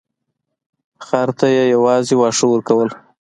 خر 1.05 1.29
ته 1.39 1.47
یې 1.55 1.63
یوازې 1.75 2.15
واښه 2.17 2.45
ورکول. 2.49 2.89